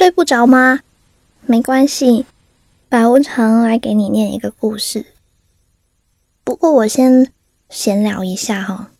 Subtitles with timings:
[0.00, 0.80] 睡不着吗？
[1.44, 2.24] 没关系，
[2.88, 5.04] 白无常来给你念一个故事。
[6.42, 7.30] 不过我先
[7.68, 8.92] 闲聊一下哈。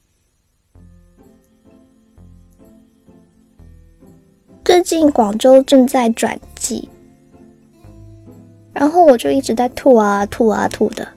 [4.63, 6.91] 最近广州正在转季，
[8.75, 11.09] 然后我就一直在吐啊吐啊吐的。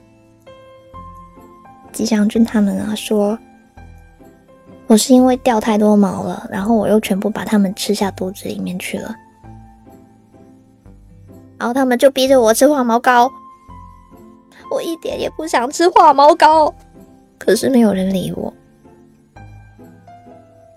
[1.92, 3.38] 吉祥君他们啊说，
[4.86, 9.14] 我是因为掉太多毛了，然后我又全部把它们吃下肚子里面去了，
[11.64, 13.32] 然后他们就逼着我吃化毛膏，
[14.70, 16.74] 我一点也不想吃化毛膏，
[17.38, 18.52] 可是没有人理我，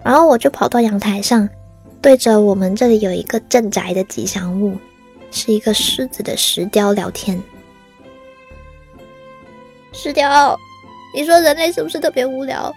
[0.02, 1.50] 然后我就跑到阳台上。
[2.02, 4.78] 对着我们这里有一个镇宅的吉祥物，
[5.30, 7.38] 是一个狮子的石雕聊天。
[9.92, 10.58] 石雕，
[11.14, 12.74] 你说人类是不是特别无聊？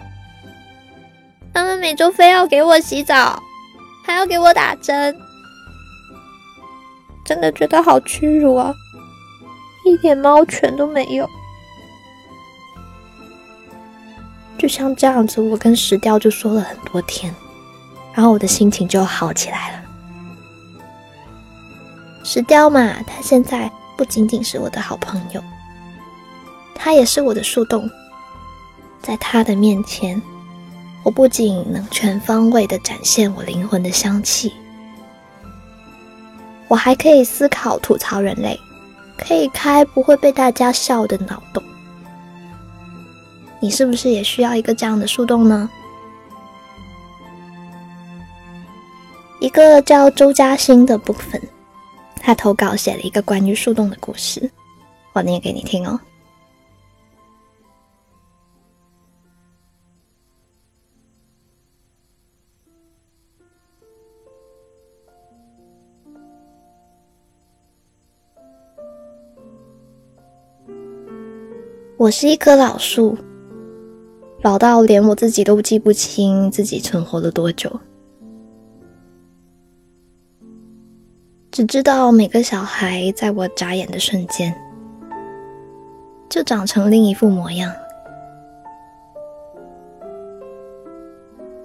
[1.53, 3.41] 他们每周非要给我洗澡，
[4.05, 5.15] 还要给我打针，
[7.23, 8.73] 真的觉得好屈辱啊！
[9.85, 11.27] 一点猫权都没有。
[14.57, 17.33] 就像这样子，我跟石雕就说了很多天。
[18.13, 19.81] 然后我的心情就好起来了。
[22.23, 25.41] 石雕嘛，他现在不仅仅是我的好朋友，
[26.75, 27.89] 他也是我的树洞。
[29.01, 30.21] 在他的面前，
[31.03, 34.53] 我不仅能全方位的展现我灵魂的香气，
[36.71, 38.57] 我还可以思考、吐槽人类，
[39.17, 41.61] 可以开不会被大家笑的脑洞。
[43.59, 45.69] 你是不是也需要一个这样的树洞呢？
[49.41, 51.41] 一个叫周嘉欣的部分，
[52.21, 54.49] 他投稿写了一个关于树洞的故事，
[55.11, 55.99] 我念给你听哦。
[72.01, 73.15] 我是一棵老树，
[74.41, 77.79] 老到连我自己都记不清自己存活了多久。
[81.51, 84.51] 只知道每个小孩在我眨眼的瞬间，
[86.27, 87.71] 就长成另一副模样。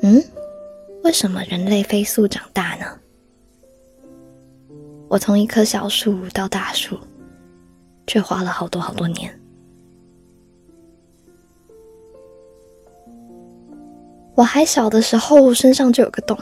[0.03, 0.23] 嗯，
[1.03, 2.85] 为什么人类飞速长大呢？
[5.09, 6.99] 我从一棵小树到大树，
[8.07, 9.33] 却花了好多好多年。
[14.37, 16.39] 我还小的时候，身上就有个洞。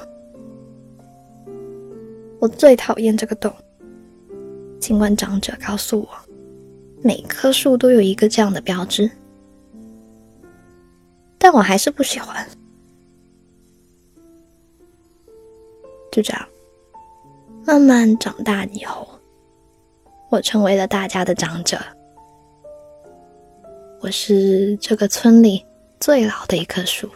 [2.41, 3.51] 我最讨厌这个洞。
[4.81, 6.09] 尽管长者告诉我，
[7.03, 9.09] 每棵树都有一个这样的标志，
[11.39, 12.47] 但我还是不喜欢。
[16.11, 16.47] 就这样，
[17.65, 19.09] 慢慢长大以后，
[20.31, 21.79] 我成为了大家的长者。
[24.01, 25.65] 我是这个村里
[25.99, 27.09] 最老的一棵树。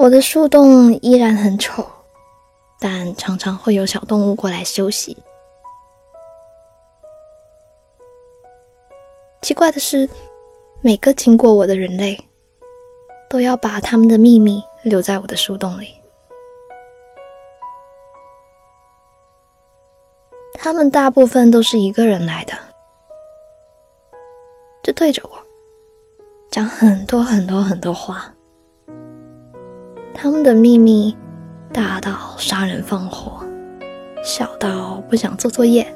[0.00, 1.86] 我的树洞依然很丑，
[2.80, 5.14] 但常常会有小动物过来休息。
[9.42, 10.08] 奇怪的是，
[10.80, 12.18] 每个经过我的人类，
[13.28, 15.94] 都要把他们的秘密留在我的树洞里。
[20.54, 22.54] 他们大部分都是一个人来的，
[24.82, 25.38] 就对着我
[26.50, 28.34] 讲很多很多很多话。
[30.22, 31.16] 他们的秘密
[31.72, 33.42] 大到杀人放火，
[34.22, 35.90] 小到不想做作业。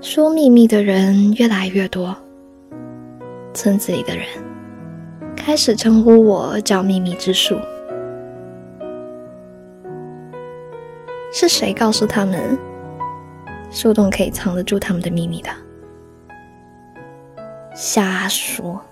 [0.00, 2.16] 说秘密的人越来越多，
[3.52, 4.24] 村子里的人
[5.36, 7.58] 开始称呼我叫“秘密之树”。
[11.30, 12.58] 是谁告诉他们
[13.70, 15.50] 树洞可以藏得住他们的秘密的？
[17.74, 18.82] 瞎说！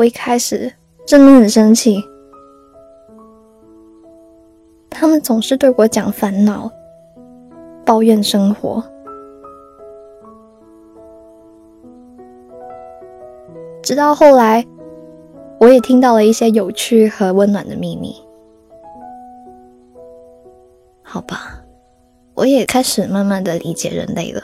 [0.00, 0.72] 我一开始
[1.06, 2.02] 真的很生气，
[4.88, 6.72] 他们总是对我讲烦恼、
[7.84, 8.82] 抱怨生活，
[13.82, 14.66] 直到后来，
[15.58, 18.16] 我也听到了一些有趣和温暖的秘密。
[21.02, 21.62] 好吧，
[22.32, 24.42] 我也开始慢慢的理解人类了。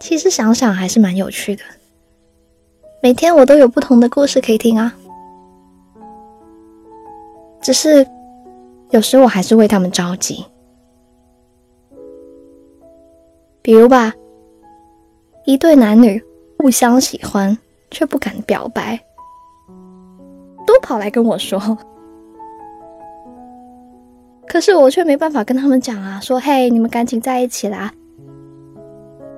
[0.00, 1.62] 其实想想还是蛮有趣的，
[3.00, 4.92] 每天我都有不同的故事可以听啊。
[7.60, 8.06] 只是
[8.90, 10.44] 有时我还是为他们着急，
[13.62, 14.12] 比如吧，
[15.44, 16.22] 一对男女
[16.58, 17.56] 互相喜欢
[17.90, 18.98] 却不敢表白，
[20.66, 21.78] 都跑来跟我说。
[24.46, 27.92] 可是我却没办法跟他们讲啊，说嘿，你们赶紧在一起啦！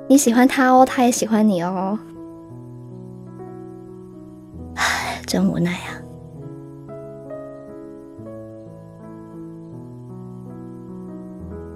[0.07, 1.99] 你喜欢他哦，他也喜欢你哦。
[5.31, 5.95] 真无奈啊。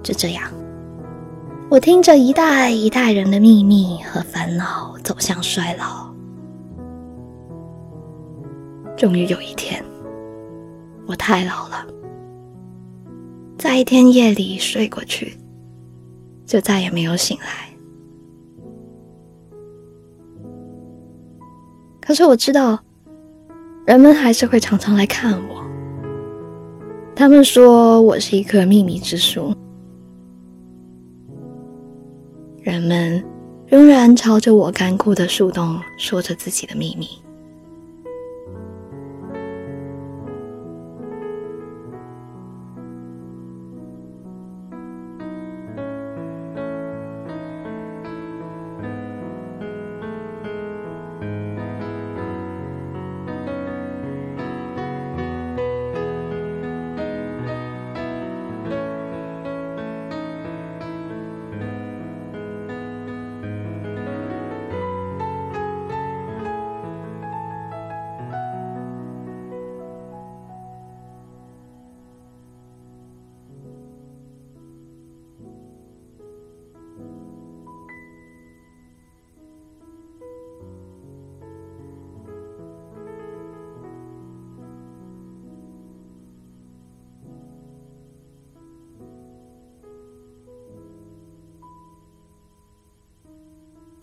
[0.03, 0.51] 就这样，
[1.71, 6.13] 我听着一代一代人的秘密和烦恼走向衰老，
[8.97, 9.81] 终于有一天，
[11.07, 11.87] 我太老了。
[13.57, 15.37] 在一天夜里睡过去，
[16.45, 17.69] 就再也没有醒来。
[22.01, 22.77] 可是我知道，
[23.85, 25.63] 人们还是会常常来看我。
[27.15, 29.53] 他们说我是一棵秘密之树，
[32.61, 33.23] 人们
[33.67, 37.07] 仍然朝着我干枯的树洞说着自己的秘密。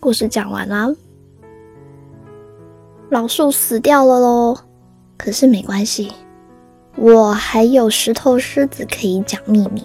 [0.03, 0.93] 故事讲完了，
[3.09, 4.57] 老树死掉了喽。
[5.17, 6.11] 可是没关系，
[6.97, 9.81] 我还有石头狮子可以讲秘密。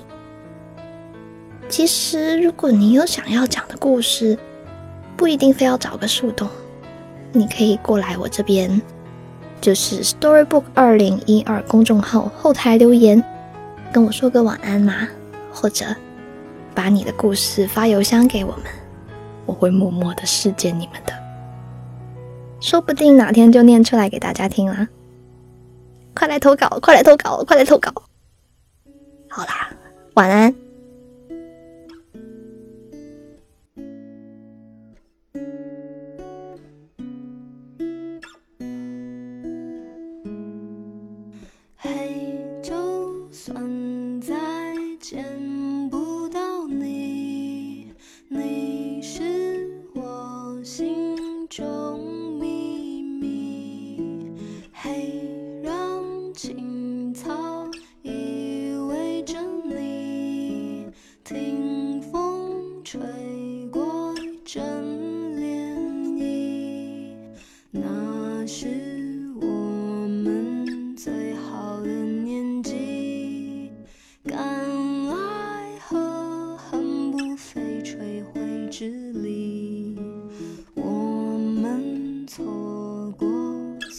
[1.68, 4.36] 其实，如果你有想要讲的故事，
[5.16, 6.48] 不一定非要找个树洞，
[7.30, 8.82] 你可以过来我这边，
[9.60, 13.22] 就是 Storybook 二零一二公众号后台留言，
[13.92, 15.06] 跟我说个晚安嘛，
[15.52, 15.86] 或者
[16.74, 18.64] 把你的故事发邮箱给我们。
[19.48, 21.12] 我会默默的视见你们的，
[22.60, 24.86] 说不定哪天就念出来给大家听啦！
[26.14, 27.90] 快来投稿，快来投稿，快来投稿！
[29.30, 29.70] 好啦，
[30.16, 30.54] 晚安。
[41.78, 42.74] 嘿，就
[43.30, 43.56] 算
[62.90, 62.98] 吹
[63.70, 64.14] 过
[64.46, 64.62] 枕
[65.36, 67.14] 边你，
[67.70, 68.66] 那是
[69.42, 69.46] 我
[70.08, 73.70] 们最好的年纪，
[74.24, 74.38] 敢
[75.10, 78.40] 爱和恨不费吹灰
[78.70, 79.98] 之力，
[80.74, 83.28] 我们错过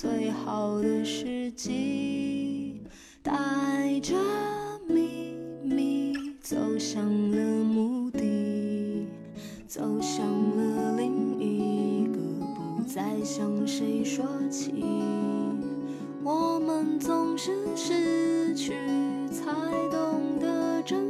[0.02, 2.82] 最好的时机。
[3.22, 3.59] 大。
[13.00, 14.84] 该向谁说起
[16.22, 18.74] 我们总是失去
[19.32, 19.46] 才
[19.90, 21.09] 懂得珍